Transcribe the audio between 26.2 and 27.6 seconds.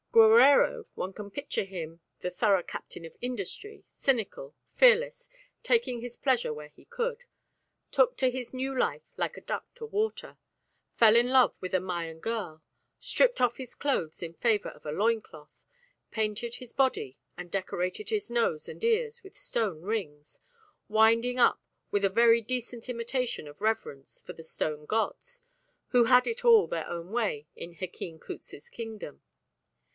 it all their own way